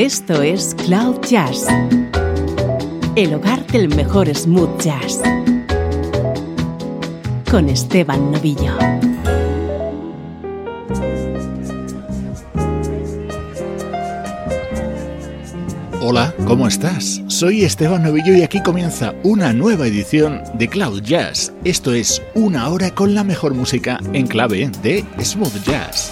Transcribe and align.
Esto 0.00 0.40
es 0.40 0.74
Cloud 0.86 1.20
Jazz, 1.28 1.66
el 3.16 3.34
hogar 3.34 3.66
del 3.66 3.94
mejor 3.94 4.34
smooth 4.34 4.80
jazz, 4.80 5.20
con 7.50 7.68
Esteban 7.68 8.32
Novillo. 8.32 8.78
Hola, 16.00 16.34
¿cómo 16.46 16.66
estás? 16.66 17.20
Soy 17.26 17.64
Esteban 17.64 18.02
Novillo 18.02 18.34
y 18.34 18.40
aquí 18.42 18.62
comienza 18.62 19.14
una 19.22 19.52
nueva 19.52 19.86
edición 19.86 20.40
de 20.54 20.66
Cloud 20.66 21.02
Jazz. 21.02 21.52
Esto 21.64 21.92
es 21.92 22.22
una 22.34 22.70
hora 22.70 22.94
con 22.94 23.14
la 23.14 23.22
mejor 23.22 23.52
música 23.52 24.00
en 24.14 24.26
clave 24.26 24.70
de 24.82 25.04
smooth 25.22 25.62
jazz. 25.62 26.10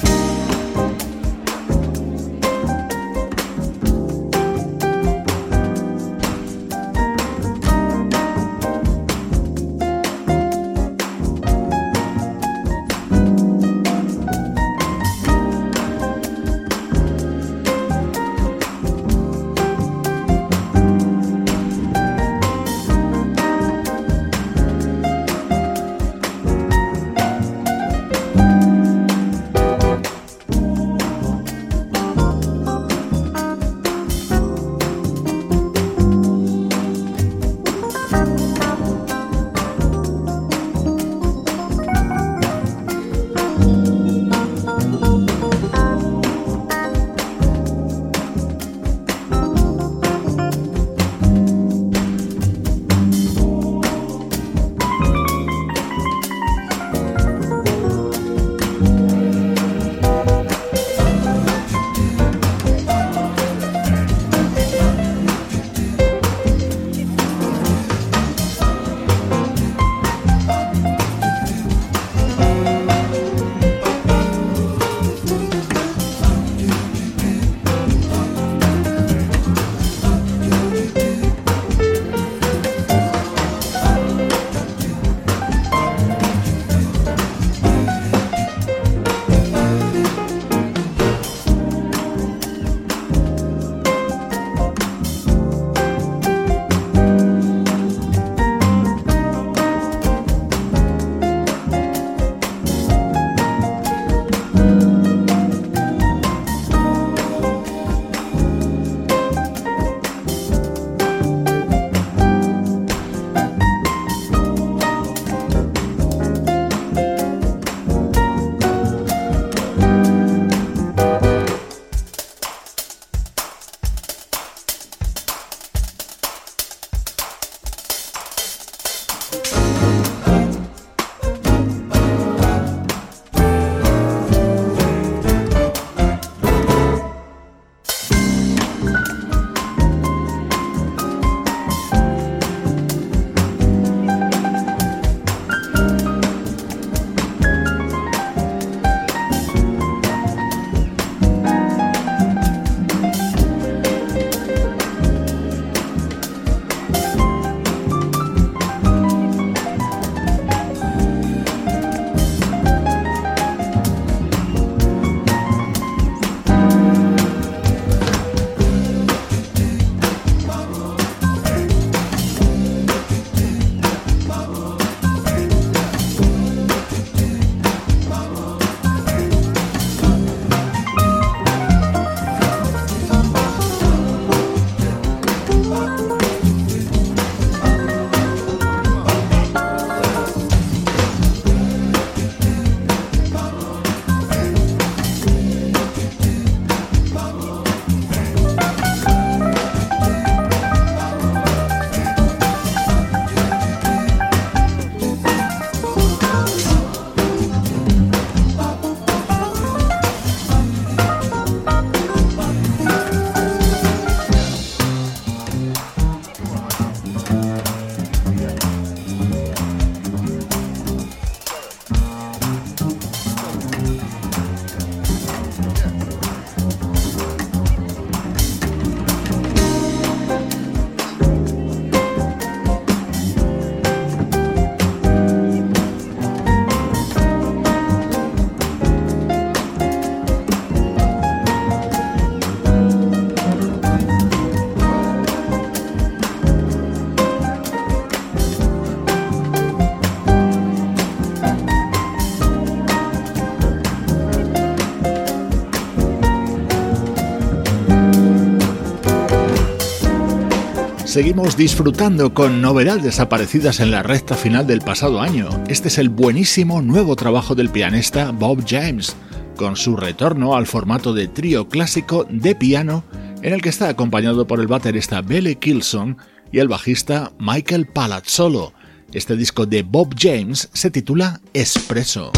Seguimos 261.18 261.56
disfrutando 261.56 262.32
con 262.32 262.62
novedades 262.62 263.18
aparecidas 263.18 263.80
en 263.80 263.90
la 263.90 264.04
recta 264.04 264.36
final 264.36 264.68
del 264.68 264.82
pasado 264.82 265.20
año. 265.20 265.48
Este 265.66 265.88
es 265.88 265.98
el 265.98 266.10
buenísimo 266.10 266.80
nuevo 266.80 267.16
trabajo 267.16 267.56
del 267.56 267.70
pianista 267.70 268.30
Bob 268.30 268.62
James, 268.64 269.16
con 269.56 269.74
su 269.74 269.96
retorno 269.96 270.54
al 270.54 270.68
formato 270.68 271.12
de 271.12 271.26
trío 271.26 271.68
clásico 271.68 272.24
de 272.30 272.54
piano 272.54 273.02
en 273.42 273.52
el 273.52 273.62
que 273.62 273.68
está 273.68 273.88
acompañado 273.88 274.46
por 274.46 274.60
el 274.60 274.68
baterista 274.68 275.20
Billy 275.20 275.56
Kilson 275.56 276.18
y 276.52 276.60
el 276.60 276.68
bajista 276.68 277.32
Michael 277.40 277.88
Palazzolo. 277.88 278.72
Este 279.12 279.36
disco 279.36 279.66
de 279.66 279.82
Bob 279.82 280.14
James 280.16 280.70
se 280.72 280.88
titula 280.92 281.40
Espresso. 281.52 282.30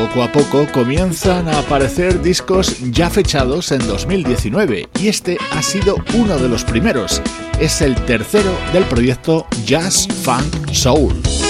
Poco 0.00 0.22
a 0.22 0.32
poco 0.32 0.66
comienzan 0.72 1.46
a 1.46 1.58
aparecer 1.58 2.22
discos 2.22 2.90
ya 2.90 3.10
fechados 3.10 3.70
en 3.70 3.86
2019 3.86 4.88
y 4.98 5.08
este 5.08 5.36
ha 5.52 5.60
sido 5.60 5.96
uno 6.14 6.38
de 6.38 6.48
los 6.48 6.64
primeros. 6.64 7.20
Es 7.60 7.82
el 7.82 7.94
tercero 8.06 8.50
del 8.72 8.84
proyecto 8.84 9.46
Jazz 9.66 10.08
Funk 10.22 10.72
Soul. 10.72 11.49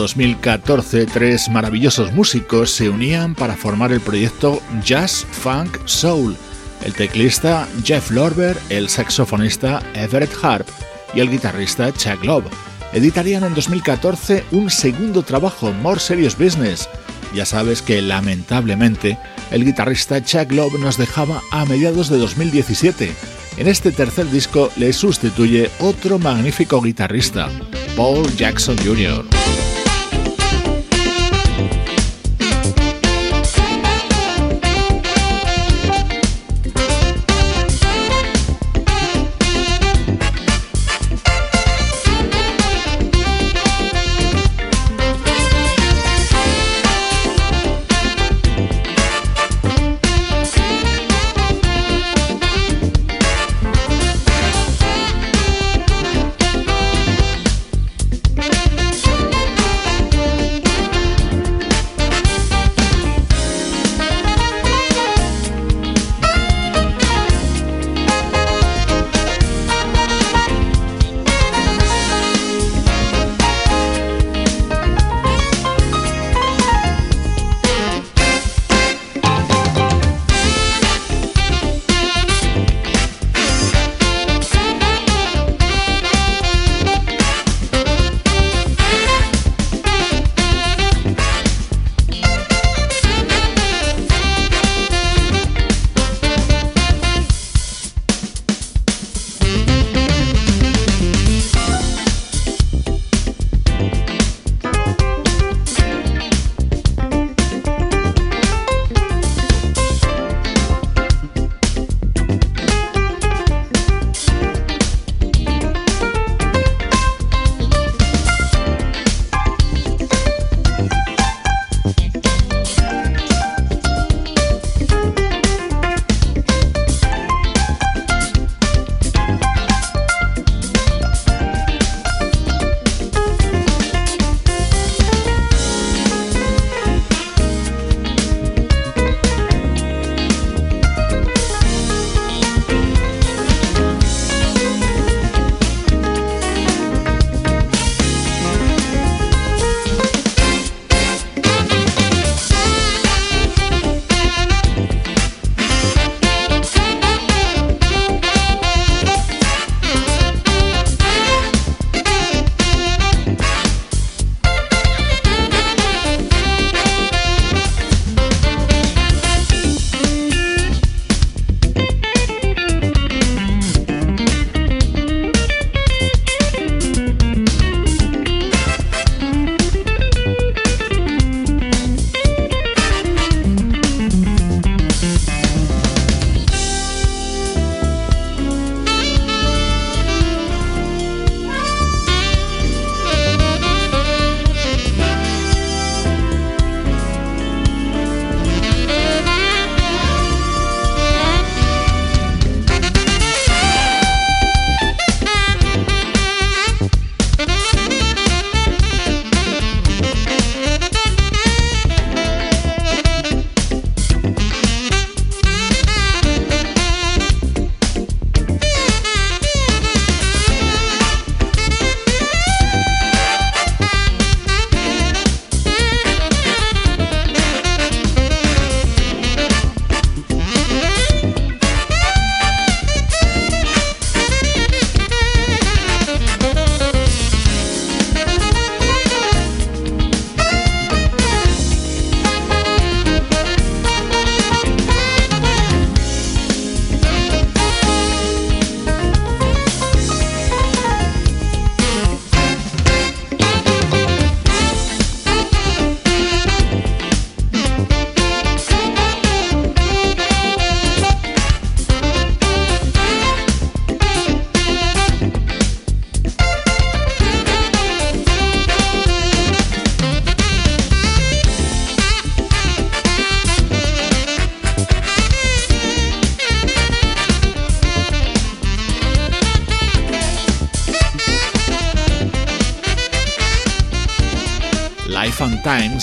2014, 0.00 1.04
tres 1.04 1.50
maravillosos 1.50 2.10
músicos 2.14 2.70
se 2.70 2.88
unían 2.88 3.34
para 3.34 3.54
formar 3.54 3.92
el 3.92 4.00
proyecto 4.00 4.62
Jazz 4.82 5.26
Funk 5.30 5.76
Soul. 5.84 6.38
El 6.82 6.94
teclista 6.94 7.68
Jeff 7.84 8.10
Lorber, 8.10 8.56
el 8.70 8.88
saxofonista 8.88 9.82
Everett 9.92 10.32
Harp 10.42 10.66
y 11.12 11.20
el 11.20 11.30
guitarrista 11.30 11.92
Chuck 11.92 12.24
Love. 12.24 12.46
Editarían 12.94 13.44
en 13.44 13.54
2014 13.54 14.44
un 14.52 14.70
segundo 14.70 15.22
trabajo, 15.22 15.70
More 15.82 16.00
Serious 16.00 16.34
Business. 16.38 16.88
Ya 17.34 17.44
sabes 17.44 17.82
que 17.82 18.00
lamentablemente 18.00 19.18
el 19.50 19.66
guitarrista 19.66 20.24
Chuck 20.24 20.50
Love 20.50 20.80
nos 20.80 20.96
dejaba 20.96 21.42
a 21.52 21.66
mediados 21.66 22.08
de 22.08 22.16
2017. 22.16 23.12
En 23.58 23.68
este 23.68 23.92
tercer 23.92 24.30
disco 24.30 24.72
le 24.76 24.94
sustituye 24.94 25.70
otro 25.78 26.18
magnífico 26.18 26.80
guitarrista, 26.80 27.50
Paul 27.96 28.26
Jackson 28.34 28.78
Jr. 28.78 29.26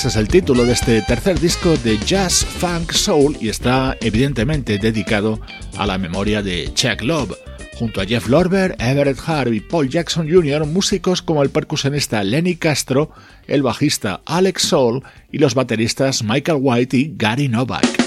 es 0.06 0.16
el 0.16 0.28
título 0.28 0.64
de 0.64 0.74
este 0.74 1.02
tercer 1.02 1.40
disco 1.40 1.76
de 1.78 1.98
Jazz 1.98 2.46
Funk 2.46 2.92
Soul 2.92 3.36
y 3.42 3.50
está 3.50 3.98
evidentemente 4.00 4.78
dedicado 4.78 5.42
a 5.76 5.88
la 5.88 5.98
memoria 5.98 6.44
de 6.44 6.72
Chuck 6.76 7.02
Love. 7.02 7.36
Junto 7.80 8.02
a 8.02 8.06
Jeff 8.06 8.28
Lorber, 8.28 8.76
Everett 8.78 9.18
Harp 9.26 9.54
y 9.54 9.60
Paul 9.60 9.90
Jackson 9.90 10.30
Jr., 10.30 10.68
músicos 10.68 11.24
como 11.24 11.42
el 11.42 11.50
percusionista 11.50 12.24
Lenny 12.24 12.58
Castro, 12.58 13.12
el 13.48 13.64
bajista 13.64 14.22
Alex 14.26 14.64
Soul 14.64 15.04
y 15.32 15.40
los 15.40 15.56
bateristas 15.56 16.24
Michael 16.24 16.60
White 16.62 16.96
y 16.96 17.14
Gary 17.16 17.48
Novak. 17.48 18.07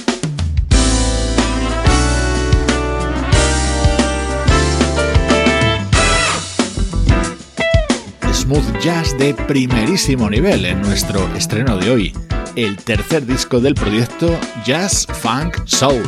Smooth 8.51 8.81
jazz 8.81 9.17
de 9.17 9.33
primerísimo 9.33 10.29
nivel 10.29 10.65
en 10.65 10.81
nuestro 10.83 11.21
estreno 11.37 11.77
de 11.77 11.91
hoy, 11.91 12.13
el 12.57 12.77
tercer 12.79 13.25
disco 13.25 13.61
del 13.61 13.75
proyecto 13.75 14.37
Jazz 14.65 15.07
Funk 15.07 15.57
Soul. 15.67 16.03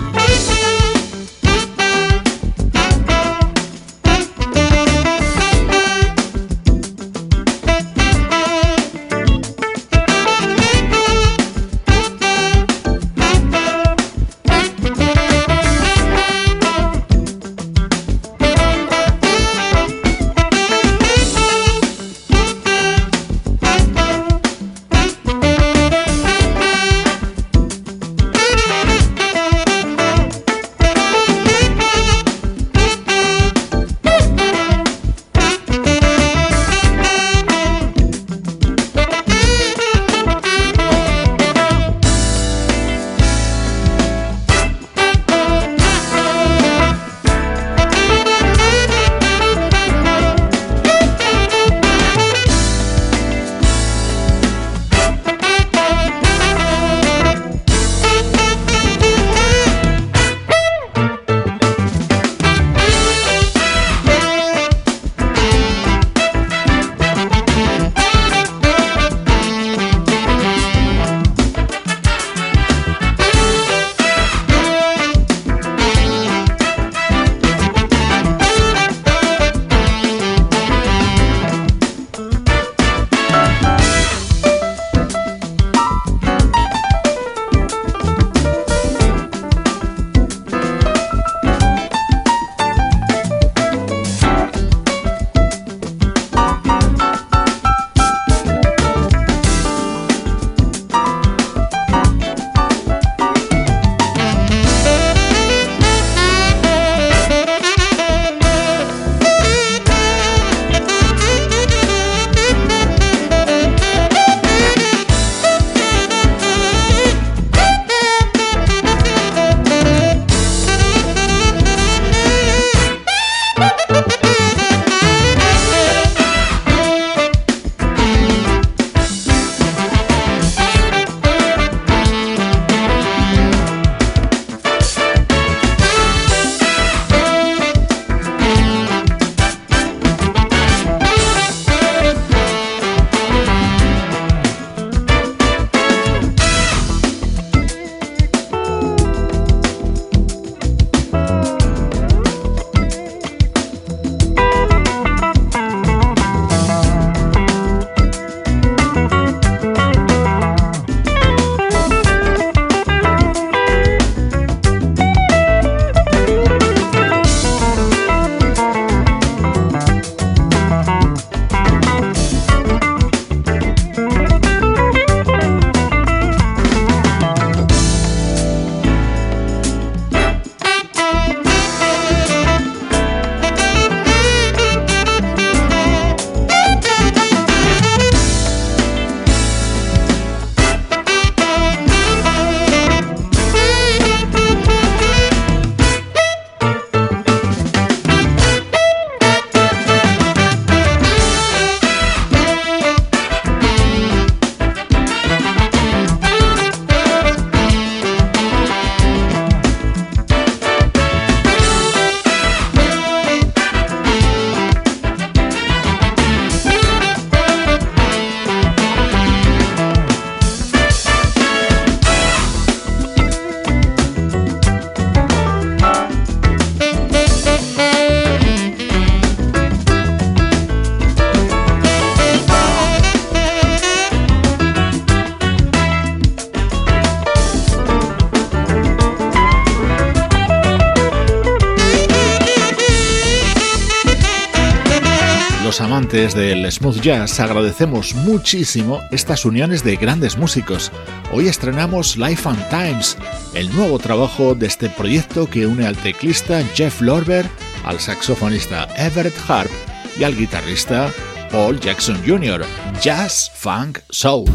amantes 246.12 246.34
del 246.34 246.70
smooth 246.70 247.00
jazz, 247.00 247.40
agradecemos 247.40 248.14
muchísimo 248.14 249.00
estas 249.10 249.46
uniones 249.46 249.82
de 249.82 249.96
grandes 249.96 250.36
músicos. 250.36 250.92
Hoy 251.32 251.48
estrenamos 251.48 252.18
Life 252.18 252.46
and 252.48 252.68
Times, 252.68 253.16
el 253.54 253.74
nuevo 253.74 253.98
trabajo 253.98 254.54
de 254.54 254.66
este 254.66 254.90
proyecto 254.90 255.48
que 255.48 255.66
une 255.66 255.86
al 255.86 255.96
teclista 255.96 256.62
Jeff 256.74 257.00
Lorber, 257.00 257.46
al 257.84 257.98
saxofonista 257.98 258.88
Everett 258.96 259.34
Harp 259.48 259.70
y 260.18 260.24
al 260.24 260.36
guitarrista 260.36 261.10
Paul 261.50 261.80
Jackson 261.80 262.20
Jr. 262.26 262.62
Jazz, 263.00 263.50
Funk, 263.54 264.00
Soul. 264.10 264.50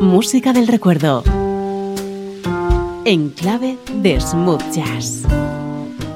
Música 0.00 0.54
del 0.54 0.68
recuerdo. 0.68 1.22
En 3.04 3.28
clave 3.30 3.76
de 4.02 4.20
smooth 4.20 4.62
jazz. 4.72 5.24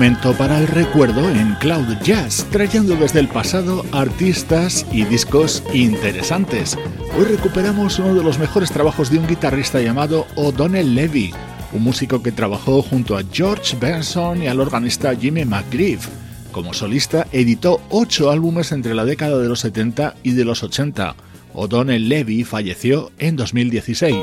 Momento 0.00 0.32
para 0.32 0.58
el 0.58 0.66
recuerdo 0.66 1.28
en 1.28 1.56
Cloud 1.56 1.98
Jazz, 2.02 2.46
trayendo 2.50 2.96
desde 2.96 3.20
el 3.20 3.28
pasado 3.28 3.84
artistas 3.92 4.86
y 4.90 5.04
discos 5.04 5.62
interesantes. 5.74 6.78
Hoy 7.18 7.26
recuperamos 7.26 7.98
uno 7.98 8.14
de 8.14 8.22
los 8.22 8.38
mejores 8.38 8.70
trabajos 8.70 9.10
de 9.10 9.18
un 9.18 9.26
guitarrista 9.26 9.78
llamado 9.82 10.26
O'Donnell 10.36 10.94
Levy, 10.94 11.34
un 11.74 11.82
músico 11.82 12.22
que 12.22 12.32
trabajó 12.32 12.80
junto 12.80 13.18
a 13.18 13.24
George 13.30 13.76
Benson 13.78 14.42
y 14.42 14.46
al 14.46 14.60
organista 14.60 15.14
Jimmy 15.14 15.44
McGriff. 15.44 16.08
Como 16.50 16.72
solista 16.72 17.26
editó 17.30 17.82
ocho 17.90 18.30
álbumes 18.30 18.72
entre 18.72 18.94
la 18.94 19.04
década 19.04 19.36
de 19.36 19.50
los 19.50 19.60
70 19.60 20.14
y 20.22 20.30
de 20.30 20.46
los 20.46 20.62
80. 20.62 21.14
O'Donnell 21.52 22.08
Levy 22.08 22.44
falleció 22.44 23.12
en 23.18 23.36
2016. 23.36 24.16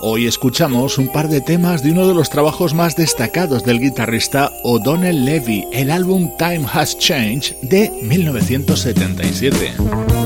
Hoy 0.00 0.28
escuchamos 0.28 0.96
un 0.96 1.08
par 1.08 1.28
de 1.28 1.40
temas 1.40 1.82
de 1.82 1.90
uno 1.90 2.06
de 2.06 2.14
los 2.14 2.30
trabajos 2.30 2.72
más 2.72 2.94
destacados 2.94 3.64
del 3.64 3.80
guitarrista 3.80 4.52
O'Donnell 4.62 5.24
Levy, 5.24 5.66
el 5.72 5.90
álbum 5.90 6.30
Time 6.38 6.64
Has 6.72 6.96
Changed 6.98 7.56
de 7.62 7.90
1977. 8.02 10.17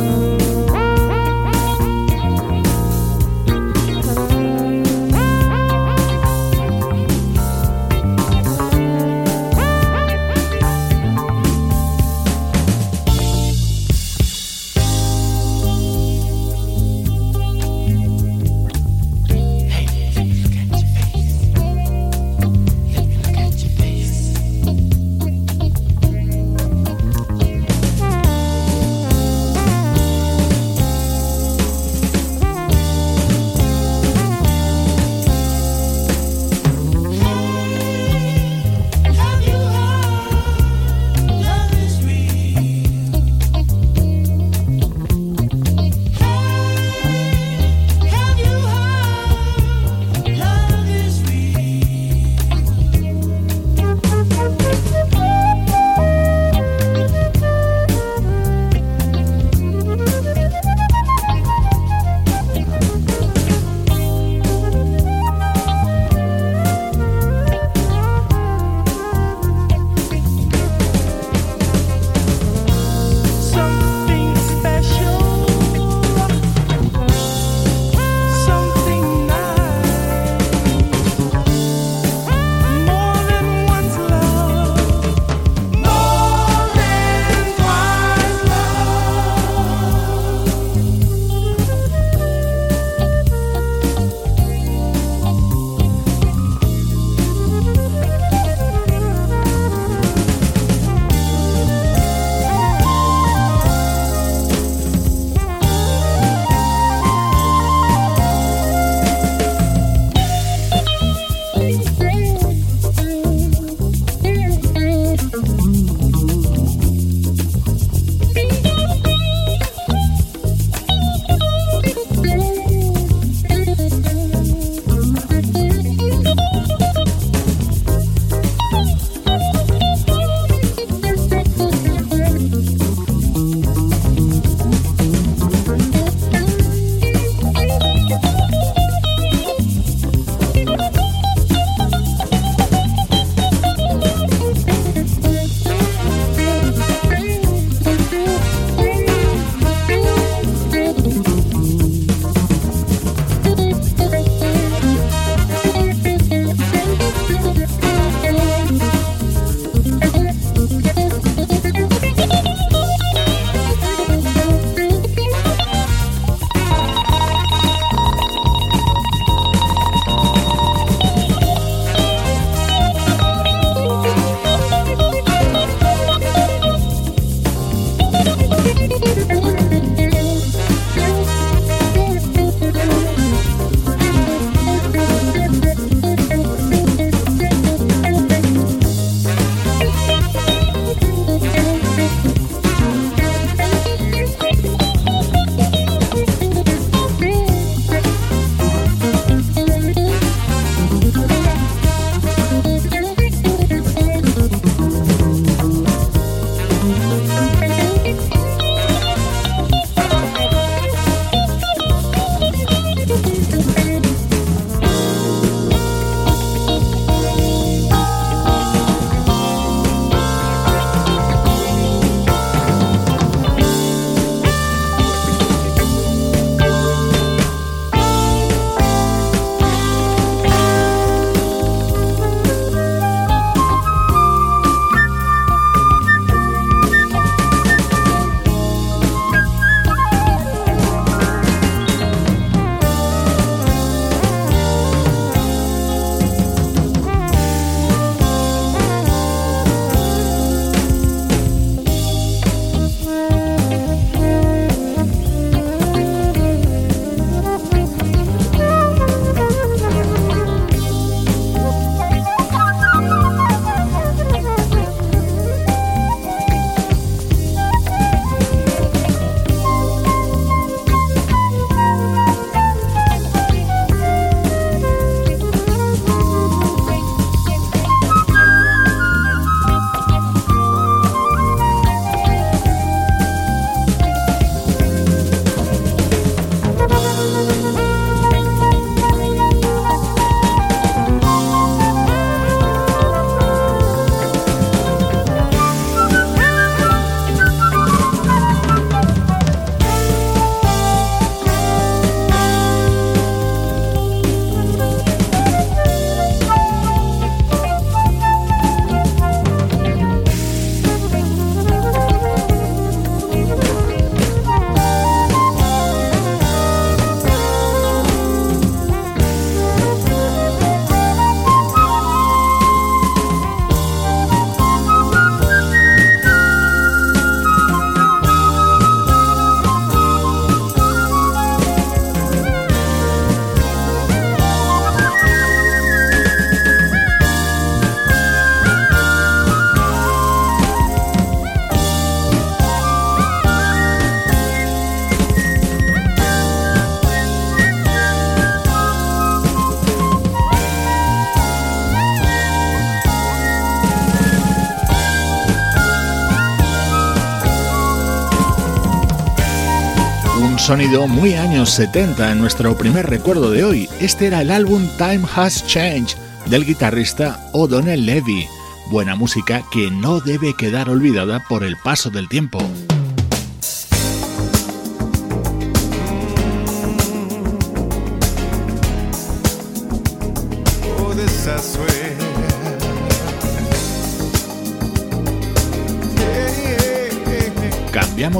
Sonido 360.73 361.07
muy 361.07 361.35
años 361.35 361.69
70 361.69 362.33
en 362.33 362.41
nuestro 362.41 362.75
primer 362.79 363.11
recuerdo 363.11 363.51
de 363.51 363.63
hoy. 363.63 363.91
Este 364.01 364.29
era 364.29 364.41
el 364.41 364.51
álbum 364.51 364.89
Time 364.97 365.21
Has 365.37 365.67
Changed 365.67 366.17
del 366.47 366.65
guitarrista 366.65 367.39
O'Donnell 367.53 368.07
Levy. 368.07 368.47
Buena 368.91 369.15
música 369.15 369.63
que 369.71 369.91
no 369.91 370.21
debe 370.21 370.55
quedar 370.55 370.89
olvidada 370.89 371.45
por 371.47 371.63
el 371.63 371.77
paso 371.77 372.09
del 372.09 372.27
tiempo. 372.27 372.59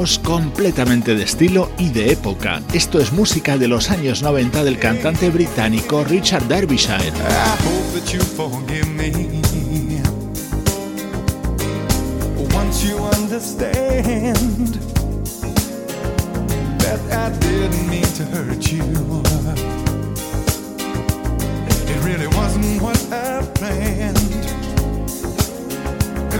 Completamente 0.03 1.15
de 1.15 1.23
estilo 1.23 1.71
y 1.77 1.89
de 1.89 2.11
época. 2.11 2.61
Esto 2.73 2.99
es 2.99 3.13
música 3.13 3.57
de 3.57 3.69
los 3.69 3.89
años 3.89 4.21
90 4.21 4.65
del 4.65 4.77
cantante 4.77 5.29
británico 5.29 6.03
Richard 6.03 6.43
Derbyshire. 6.49 7.13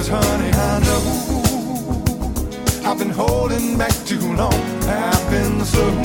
honey, 0.10 0.52
I 0.52 0.80
know 0.80 1.33
I've 2.94 3.00
been 3.00 3.10
holding 3.10 3.76
back 3.76 3.92
too 4.06 4.22
long. 4.36 4.54
I've 4.84 5.32
been 5.32 5.66
slow 5.66 6.04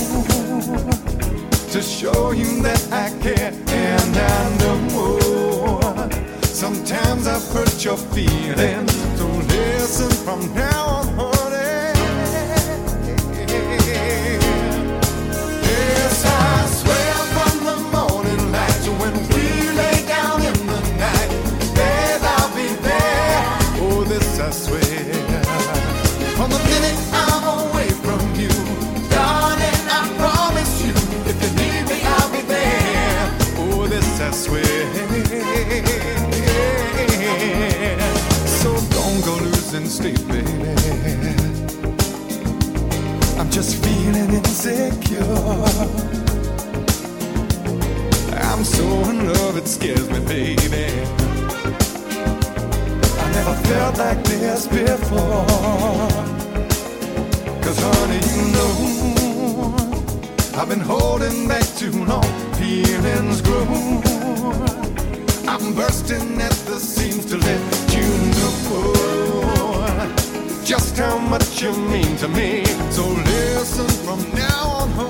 to 1.70 1.82
show 1.82 2.30
you 2.30 2.62
that 2.62 2.82
I 2.90 3.10
care, 3.20 3.52
and 3.52 4.16
I 4.16 4.56
know 4.56 6.08
sometimes 6.44 7.26
I've 7.26 7.46
hurt 7.52 7.84
your 7.84 7.98
feelings. 7.98 8.90
So 9.18 9.26
listen 9.26 10.08
from 10.24 10.54
now 10.54 11.12
on. 11.18 11.37
I'm 48.58 48.64
so 48.64 48.84
in 49.10 49.32
love, 49.32 49.56
it 49.56 49.68
scares 49.68 50.10
me, 50.10 50.18
baby. 50.20 50.86
I 53.22 53.30
never 53.32 53.54
felt 53.68 53.98
like 53.98 54.24
this 54.24 54.66
before. 54.66 55.46
Cause 57.62 57.78
honey, 57.78 58.20
you 58.32 58.42
know, 58.56 59.76
I've 60.60 60.68
been 60.68 60.80
holding 60.80 61.46
back 61.46 61.66
too 61.76 62.04
long. 62.04 62.24
Feelings 62.54 63.40
grow. 63.42 63.66
I'm 65.46 65.74
bursting 65.74 66.40
at 66.40 66.56
the 66.66 66.80
seams 66.80 67.26
to 67.26 67.36
let 67.36 67.60
you 67.94 68.08
know 68.32 69.17
how 70.98 71.16
much 71.16 71.62
you 71.62 71.72
mean 71.72 72.16
to 72.16 72.28
me. 72.28 72.64
So 72.90 73.06
listen 73.06 73.88
from 74.04 74.20
now 74.34 74.88
on, 74.98 75.07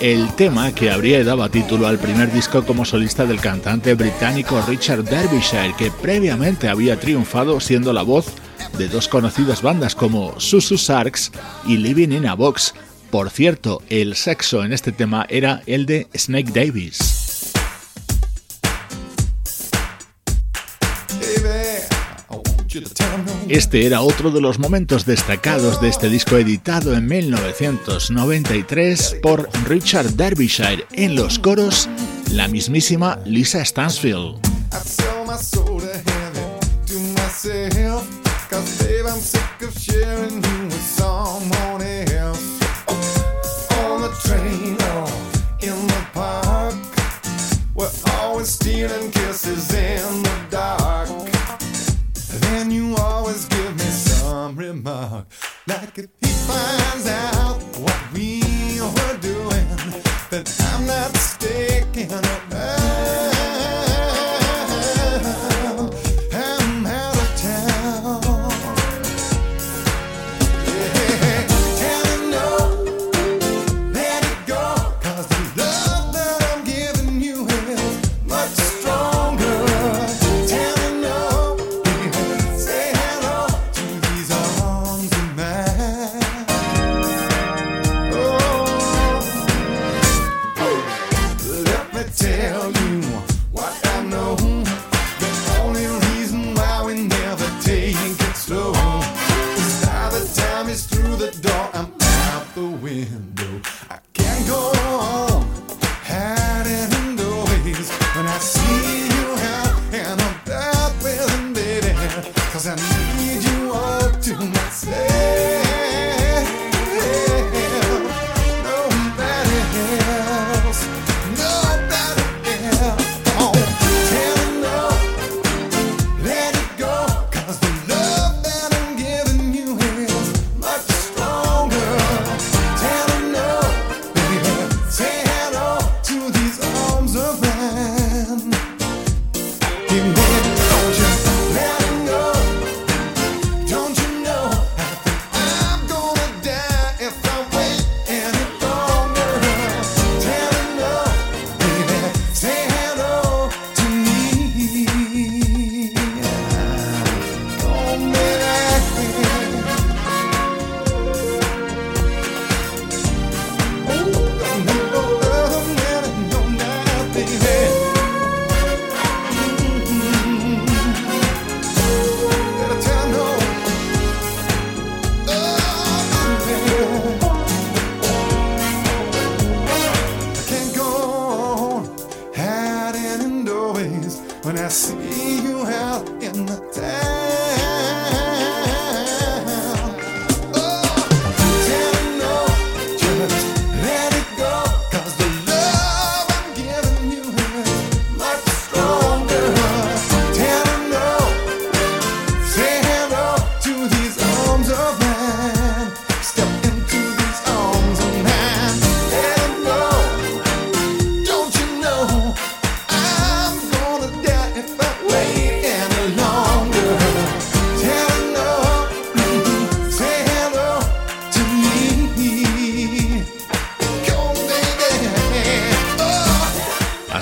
el 0.00 0.32
tema 0.36 0.72
que 0.72 0.90
habría 0.90 1.24
dado 1.24 1.48
título 1.48 1.86
al 1.86 1.98
primer 1.98 2.32
disco 2.32 2.64
como 2.64 2.84
solista 2.84 3.24
del 3.24 3.40
cantante 3.40 3.94
británico 3.94 4.60
Richard 4.66 5.04
Derbyshire, 5.04 5.74
que 5.76 5.90
previamente 5.90 6.68
había 6.68 7.00
triunfado 7.00 7.58
siendo 7.58 7.92
la 7.92 8.02
voz 8.02 8.26
de 8.76 8.88
dos 8.88 9.08
conocidas 9.08 9.62
bandas 9.62 9.94
como 9.94 10.38
Susu 10.38 10.78
Sarks 10.78 11.32
y 11.66 11.78
Living 11.78 12.12
in 12.12 12.26
a 12.26 12.34
Box. 12.34 12.74
Por 13.10 13.30
cierto, 13.30 13.82
el 13.88 14.14
sexo 14.14 14.64
en 14.64 14.72
este 14.72 14.92
tema 14.92 15.26
era 15.28 15.62
el 15.66 15.86
de 15.86 16.06
Snake 16.14 16.52
Davis. 16.52 17.07
Este 23.48 23.86
era 23.86 24.02
otro 24.02 24.30
de 24.30 24.42
los 24.42 24.58
momentos 24.58 25.06
destacados 25.06 25.80
de 25.80 25.88
este 25.88 26.10
disco 26.10 26.36
editado 26.36 26.94
en 26.94 27.06
1993 27.06 29.16
por 29.22 29.48
Richard 29.66 30.10
Derbyshire. 30.10 30.84
En 30.92 31.14
los 31.14 31.38
coros, 31.38 31.88
la 32.30 32.46
mismísima 32.46 33.18
Lisa 33.24 33.64
Stansfield. 33.64 34.38
mark. 54.88 55.26
Like 55.66 55.98
if 55.98 56.08
he 56.20 56.28
finds 56.46 57.06
out. 57.06 57.37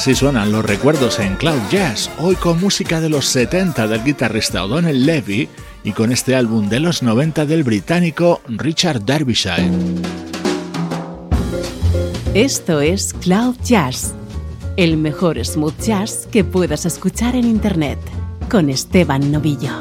Así 0.06 0.14
suenan 0.14 0.52
los 0.52 0.64
recuerdos 0.64 1.18
en 1.18 1.34
Cloud 1.34 1.58
Jazz, 1.68 2.12
hoy 2.20 2.36
con 2.36 2.60
música 2.60 3.00
de 3.00 3.08
los 3.08 3.24
70 3.24 3.88
del 3.88 4.04
guitarrista 4.04 4.64
O'Donnell 4.64 5.04
Levy 5.04 5.48
y 5.82 5.90
con 5.90 6.12
este 6.12 6.36
álbum 6.36 6.68
de 6.68 6.78
los 6.78 7.02
90 7.02 7.44
del 7.44 7.64
británico 7.64 8.40
Richard 8.46 9.02
Derbyshire. 9.02 9.68
Esto 12.34 12.80
es 12.80 13.14
Cloud 13.14 13.56
Jazz, 13.64 14.14
el 14.76 14.96
mejor 14.96 15.44
smooth 15.44 15.80
jazz 15.80 16.28
que 16.30 16.44
puedas 16.44 16.86
escuchar 16.86 17.34
en 17.34 17.48
Internet, 17.48 17.98
con 18.48 18.70
Esteban 18.70 19.32
Novillo. 19.32 19.72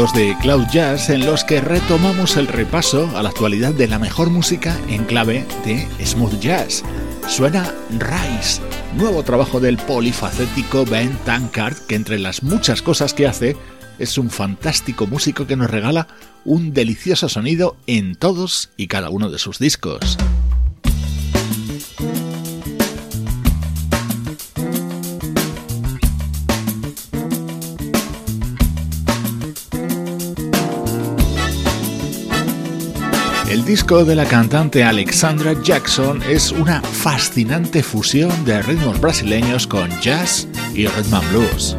De 0.00 0.34
Cloud 0.40 0.64
Jazz 0.72 1.10
en 1.10 1.26
los 1.26 1.44
que 1.44 1.60
retomamos 1.60 2.38
el 2.38 2.46
repaso 2.46 3.14
a 3.18 3.22
la 3.22 3.28
actualidad 3.28 3.74
de 3.74 3.86
la 3.86 3.98
mejor 3.98 4.30
música 4.30 4.74
en 4.88 5.04
clave 5.04 5.44
de 5.66 5.86
smooth 6.06 6.40
jazz. 6.40 6.82
Suena 7.28 7.70
Rise, 7.90 8.62
nuevo 8.96 9.22
trabajo 9.24 9.60
del 9.60 9.76
polifacético 9.76 10.86
Ben 10.86 11.14
Tankard 11.26 11.76
que 11.86 11.96
entre 11.96 12.18
las 12.18 12.42
muchas 12.42 12.80
cosas 12.80 13.12
que 13.12 13.26
hace 13.26 13.58
es 13.98 14.16
un 14.16 14.30
fantástico 14.30 15.06
músico 15.06 15.46
que 15.46 15.56
nos 15.56 15.70
regala 15.70 16.08
un 16.46 16.72
delicioso 16.72 17.28
sonido 17.28 17.76
en 17.86 18.14
todos 18.14 18.70
y 18.78 18.86
cada 18.86 19.10
uno 19.10 19.30
de 19.30 19.38
sus 19.38 19.58
discos. 19.58 20.16
Disco 33.70 34.04
de 34.04 34.16
la 34.16 34.24
cantante 34.24 34.82
Alexandra 34.82 35.54
Jackson 35.62 36.20
es 36.24 36.50
una 36.50 36.82
fascinante 36.82 37.84
fusión 37.84 38.44
de 38.44 38.60
ritmos 38.62 39.00
brasileños 39.00 39.64
con 39.64 39.88
jazz 40.00 40.48
y 40.74 40.88
rhythm 40.88 41.14
and 41.14 41.30
blues. 41.30 41.76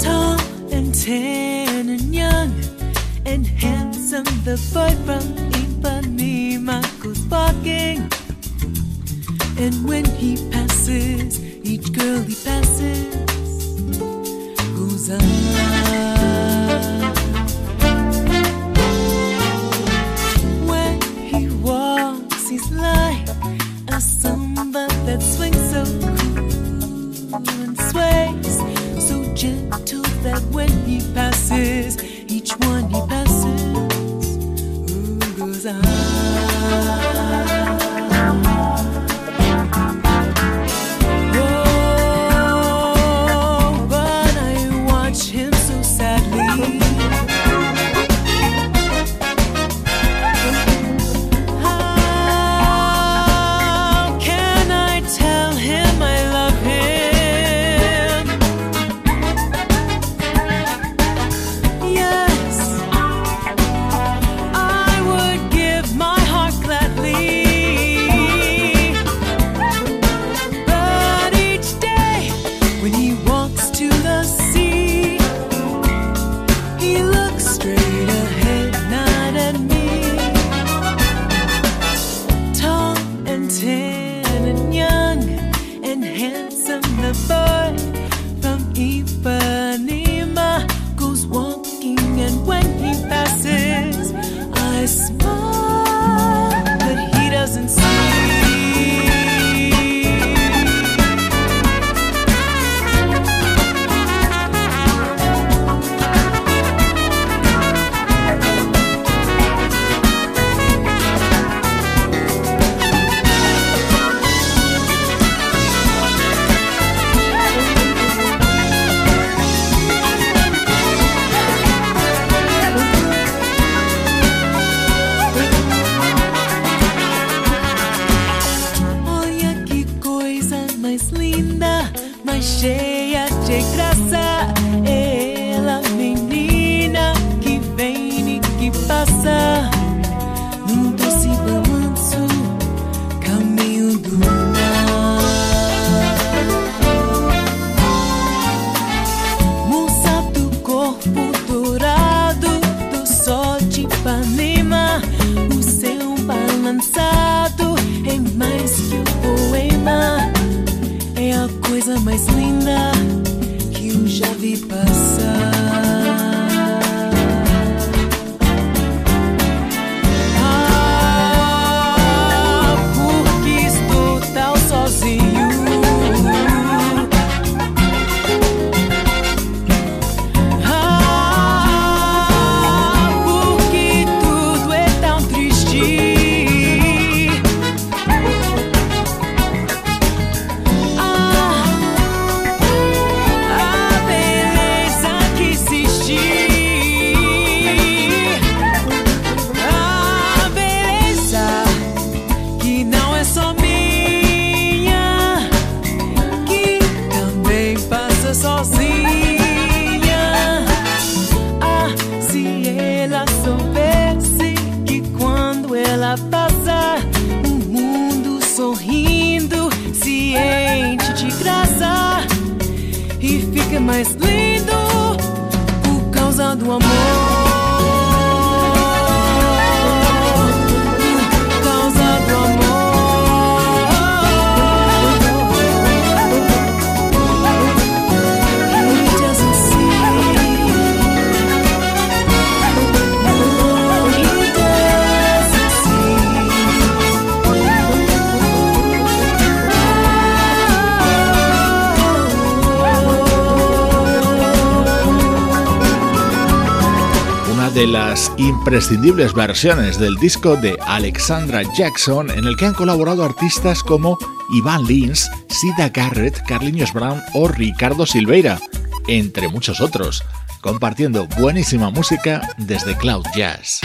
Las 257.92 258.32
imprescindibles 258.38 259.34
versiones 259.34 260.00
del 260.00 260.16
disco 260.16 260.56
de 260.56 260.78
Alexandra 260.88 261.62
Jackson 261.76 262.30
en 262.32 262.46
el 262.46 262.56
que 262.56 262.66
han 262.66 262.74
colaborado 262.74 263.26
artistas 263.26 263.84
como 263.84 264.18
Ivan 264.54 264.86
Lins, 264.86 265.30
Sida 265.50 265.90
Garrett, 265.90 266.42
Carlinhos 266.48 266.94
Brown 266.94 267.22
o 267.34 267.50
Ricardo 267.50 268.06
Silveira, 268.06 268.60
entre 269.08 269.50
muchos 269.50 269.82
otros, 269.82 270.24
compartiendo 270.62 271.28
buenísima 271.38 271.90
música 271.90 272.42
desde 272.58 272.96
Cloud 272.96 273.26
Jazz. 273.36 273.82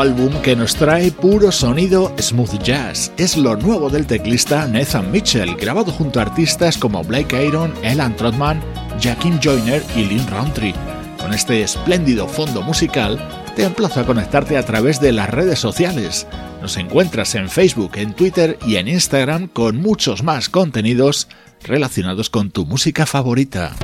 Álbum 0.00 0.32
que 0.42 0.56
nos 0.56 0.74
trae 0.74 1.10
puro 1.10 1.50
sonido 1.50 2.12
smooth 2.18 2.62
jazz. 2.62 3.12
Es 3.16 3.36
lo 3.36 3.56
nuevo 3.56 3.90
del 3.90 4.06
teclista 4.06 4.66
Nathan 4.66 5.10
Mitchell, 5.10 5.56
grabado 5.56 5.92
junto 5.92 6.18
a 6.18 6.22
artistas 6.22 6.76
como 6.78 7.02
Blake 7.02 7.36
Aaron, 7.36 7.72
Elan 7.82 8.16
Trotman, 8.16 8.62
Jakim 9.00 9.38
Joyner 9.42 9.82
y 9.96 10.04
Lynn 10.04 10.26
Roundtree. 10.28 10.74
Con 11.18 11.32
este 11.32 11.62
espléndido 11.62 12.28
fondo 12.28 12.62
musical, 12.62 13.18
te 13.56 13.64
emplazo 13.64 14.00
a 14.00 14.06
conectarte 14.06 14.56
a 14.56 14.64
través 14.64 15.00
de 15.00 15.12
las 15.12 15.30
redes 15.30 15.58
sociales. 15.58 16.26
Nos 16.60 16.76
encuentras 16.76 17.34
en 17.34 17.48
Facebook, 17.48 17.92
en 17.94 18.14
Twitter 18.14 18.58
y 18.66 18.76
en 18.76 18.88
Instagram 18.88 19.48
con 19.48 19.76
muchos 19.76 20.22
más 20.22 20.48
contenidos 20.48 21.28
relacionados 21.62 22.30
con 22.30 22.50
tu 22.50 22.66
música 22.66 23.06
favorita. 23.06 23.74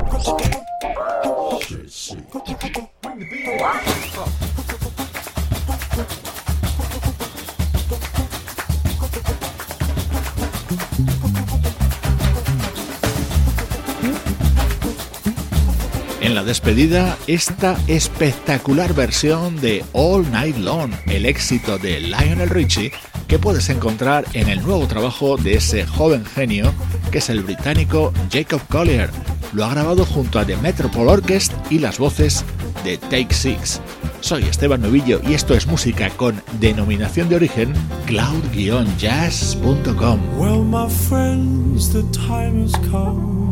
En 16.31 16.35
la 16.35 16.43
despedida, 16.45 17.17
esta 17.27 17.77
espectacular 17.87 18.93
versión 18.93 19.59
de 19.59 19.83
All 19.91 20.31
Night 20.31 20.55
Long, 20.55 20.93
el 21.07 21.25
éxito 21.25 21.77
de 21.77 21.99
Lionel 21.99 22.49
Richie, 22.49 22.93
que 23.27 23.37
puedes 23.37 23.67
encontrar 23.67 24.23
en 24.31 24.47
el 24.47 24.61
nuevo 24.61 24.87
trabajo 24.87 25.35
de 25.35 25.55
ese 25.55 25.85
joven 25.85 26.23
genio 26.23 26.73
que 27.11 27.17
es 27.17 27.29
el 27.29 27.43
británico 27.43 28.13
Jacob 28.31 28.61
Collier. 28.69 29.09
Lo 29.51 29.65
ha 29.65 29.71
grabado 29.71 30.05
junto 30.05 30.39
a 30.39 30.45
The 30.45 30.55
Metropole 30.55 31.11
Orchestra 31.11 31.61
y 31.69 31.79
las 31.79 31.97
voces 31.97 32.45
de 32.85 32.97
Take 32.97 33.33
Six. 33.33 33.81
Soy 34.21 34.43
Esteban 34.43 34.81
Novillo 34.81 35.19
y 35.27 35.33
esto 35.33 35.53
es 35.53 35.67
música 35.67 36.09
con 36.11 36.41
denominación 36.61 37.27
de 37.27 37.35
origen 37.35 37.73
cloud-jazz.com. 38.05 40.39
Well, 40.39 40.63
my 40.63 40.89
friends, 40.89 41.91
the 41.91 42.03
time 42.13 42.63
has 42.63 42.71
come 42.89 43.50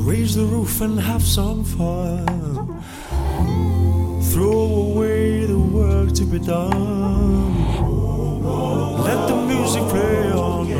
raise 0.00 0.34
the 0.34 0.44
roof 0.44 0.80
and 0.80 0.98
have 0.98 1.22
some 1.22 1.62
fun. 1.62 2.24
Throw 4.32 4.66
away 4.90 5.44
the 5.44 5.58
work 5.58 6.12
to 6.14 6.24
be 6.24 6.38
done. 6.38 7.54
Let 9.04 9.28
the 9.28 9.36
music 9.46 9.82
play 9.88 10.32
on. 10.32 10.70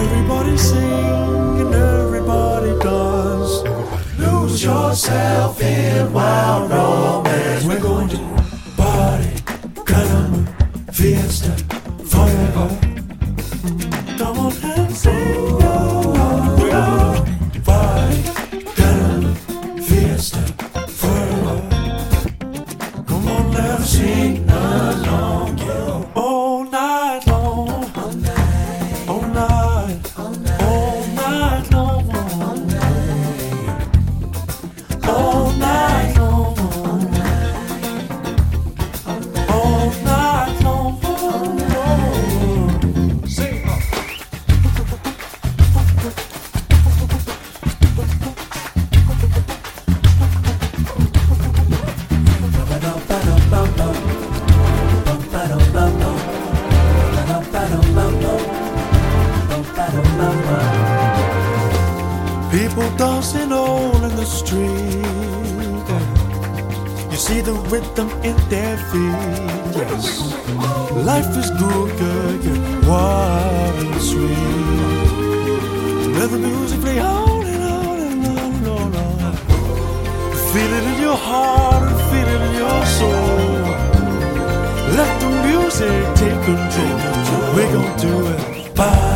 Everybody 0.00 0.56
sing 0.56 1.60
and 1.60 1.74
everybody 1.74 2.78
dance. 2.78 3.64
Lose 4.18 4.64
yourself 4.64 5.60
in 5.62 6.12
wild 6.12 6.70
romance. 6.70 7.64
We're 7.64 7.80
going 7.80 8.08
to 8.08 8.18
party, 8.76 9.30
caramba, 9.84 10.92
fiesta, 10.92 11.52
forever. 12.04 12.68
Come 14.16 14.38
on 14.38 15.79
feet. 68.90 69.14
Yes. 69.80 70.06
Life 71.10 71.36
is 71.36 71.50
good, 71.50 71.90
good, 71.98 72.42
good, 72.42 72.60
wild 72.86 73.74
and 73.82 74.00
sweet. 74.00 74.98
Let 76.18 76.28
the 76.30 76.38
music 76.38 76.80
play 76.80 76.98
on 76.98 77.46
and 77.46 77.62
on 77.62 77.98
and 78.08 78.26
on 78.26 78.52
and 78.54 78.66
on. 78.66 78.94
On. 78.94 79.34
Feel 80.52 80.72
it 80.78 80.84
in 80.92 80.96
your 81.06 81.16
heart 81.16 81.82
and 81.90 82.00
feel 82.10 82.28
it 82.34 82.40
in 82.48 82.54
your 82.62 82.80
soul. 82.98 83.60
Let 84.98 85.12
the 85.22 85.30
music 85.48 86.00
take 86.20 86.40
control. 86.44 86.98
We're 87.54 87.72
gonna 87.72 87.96
do 88.06 88.12
it. 88.32 88.40
Party, 88.74 89.09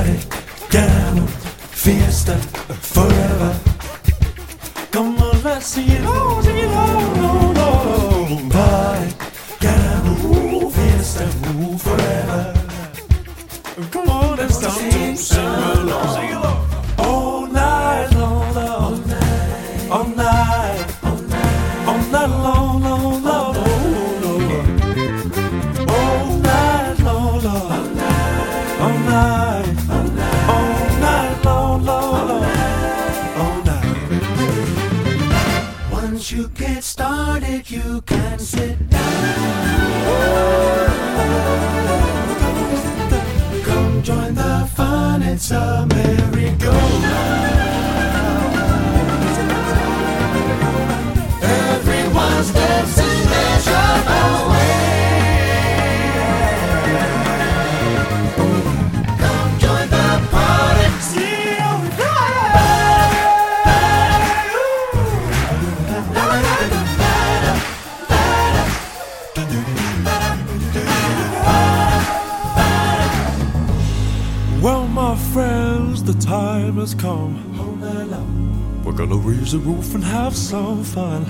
raise 79.45 79.53
the 79.53 79.59
roof 79.59 79.95
and 79.95 80.05
have 80.05 80.35
some 80.35 80.83
fun. 80.83 81.23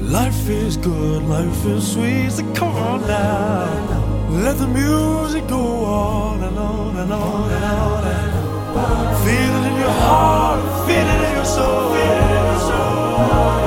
Life 0.00 0.48
is 0.48 0.76
good, 0.78 1.22
life 1.24 1.66
is 1.66 1.92
sweet, 1.92 2.30
so 2.30 2.42
come 2.54 2.74
on 2.74 3.00
now. 3.06 4.28
Let 4.30 4.56
the 4.56 4.66
music 4.66 5.46
go 5.46 5.84
on 5.84 6.42
and 6.42 6.58
on 6.58 6.96
and 6.96 7.12
on 7.12 7.50
and 7.50 7.64
on. 7.64 8.04
And 8.04 8.78
on. 8.78 9.24
Feel 9.24 9.52
it 9.58 9.64
in 9.70 9.76
your 9.84 9.96
heart, 10.06 10.60
feel 10.86 11.08
it 11.14 11.22
in 11.28 11.32
your 11.36 11.44
soul. 11.44 11.90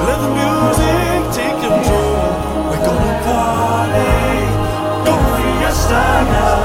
Let 0.08 0.20
the 0.26 0.32
music 0.42 1.20
take 1.38 1.58
control. 1.66 2.26
We're 2.70 2.86
gonna 2.88 3.14
party, 3.26 4.10
go 5.06 5.14
fiesta 5.36 6.04
now. 6.34 6.65